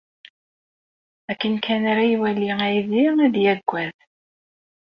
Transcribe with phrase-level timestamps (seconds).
[1.31, 3.97] Akken kan ara iwali aydi, ad yaggad.